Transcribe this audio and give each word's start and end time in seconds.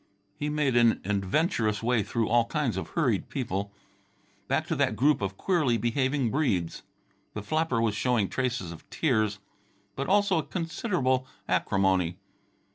He 0.35 0.49
made 0.49 0.75
an 0.75 0.99
adventurous 1.05 1.83
way 1.83 2.01
through 2.01 2.27
all 2.27 2.45
kinds 2.45 2.75
of 2.75 2.89
hurried 2.89 3.29
people, 3.29 3.71
back 4.47 4.65
to 4.65 4.75
that 4.77 4.95
group 4.95 5.21
of 5.21 5.37
queerly 5.37 5.77
behaving 5.77 6.31
Breedes. 6.31 6.81
The 7.35 7.43
flapper 7.43 7.79
was 7.79 7.93
showing 7.93 8.27
traces 8.27 8.71
of 8.71 8.89
tears, 8.89 9.37
but 9.95 10.07
also 10.07 10.39
a 10.39 10.43
considerable 10.43 11.27
acrimony. 11.47 12.17